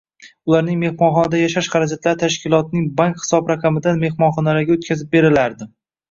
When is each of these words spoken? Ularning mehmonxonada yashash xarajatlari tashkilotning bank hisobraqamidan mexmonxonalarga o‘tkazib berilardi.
Ularning 0.51 0.77
mehmonxonada 0.83 1.41
yashash 1.41 1.67
xarajatlari 1.73 2.17
tashkilotning 2.23 2.87
bank 3.01 3.19
hisobraqamidan 3.25 4.01
mexmonxonalarga 4.05 4.77
o‘tkazib 4.79 5.13
berilardi. 5.17 5.69